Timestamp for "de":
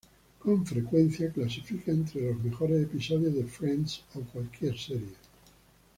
3.35-3.43